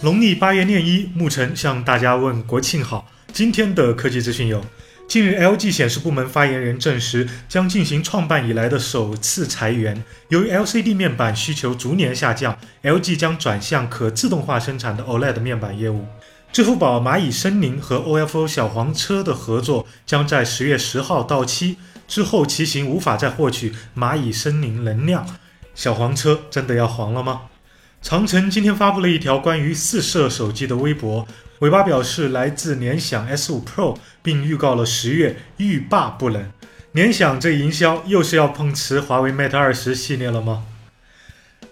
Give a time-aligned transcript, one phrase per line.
[0.00, 3.10] 农历八月廿一，沐晨向大家问国庆好。
[3.32, 4.64] 今天的科技资讯有：
[5.08, 10.04] 近日，LG 显示部门发言人证实，将进行创办以来的首次裁员。
[10.28, 16.06] 由于 LCD 面板需求逐年下降，LG 将转向可自动化生产的 OLED 面板业务。
[16.52, 25.26] 支付宝蚂蚁森林和 OFO 小黄车的合作将在十月十号到期，之后骑行无法再获取蚂蚁森林能量。
[25.74, 27.42] 小黄车真的要黄了吗？
[28.00, 31.26] 长城今天发布了一条关于四摄手机的微博，
[31.58, 36.50] 尾巴表示来自联想 S5 Pro，并预告了十月欲罢不能。
[36.92, 40.64] 联想这营销又是要碰瓷华为 Mate 二十系列了吗？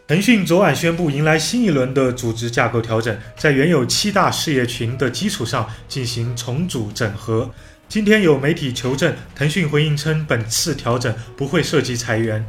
[0.06, 7.50] 腾讯昨晚宣布迎来新一轮的组织架构调整，在原有七大事业群的基础上进行重组整合。
[7.88, 12.44] 今天有媒体求证，腾讯回应称本次调整不会涉及裁员。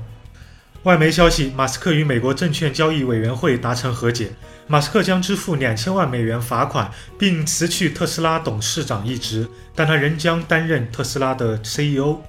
[0.88, 4.32] 外媒消息，马斯克与美国证券交易委员会达成和解，
[4.68, 12.21] 马斯克将支付两千万美元罚款，并辞去特斯拉董事长一职，但他仍将担任特斯拉的 CEO。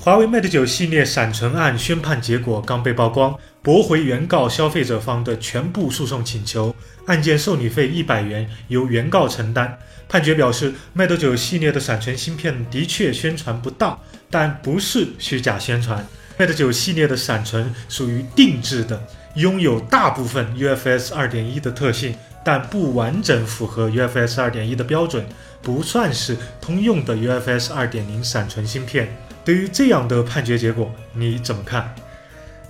[0.00, 6.74] 华为 Mate 九系列闪存案宣判结果刚被曝光，驳回原告消费者方的全部诉讼请求，
[7.04, 9.78] 案件受理费一百元由原告承担。
[10.08, 16.06] 判决表示，Mate 九系列的闪存芯片的确宣传不当，但不是虚假宣传。
[16.38, 19.02] Mate 九系列的闪存属于定制的，
[19.36, 25.24] 拥有大部分 UFS 2.1的特性，但不完整符合 UFS 2.1的标准，
[25.62, 29.16] 不算是通用的 UFS 2.0闪存芯片。
[29.44, 31.94] 对于这样的判决结果，你怎么看？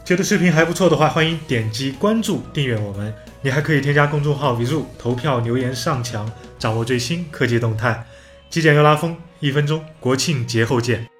[0.04, 3.12] 觉得视频还不错的话，欢迎点击关注、订阅我们。
[3.42, 8.06] 你还可以添加公众号 “vizu” 投票、留言上墙，掌握最新科技动态。
[8.48, 11.15] 极简又拉风，一分钟，国庆节后见。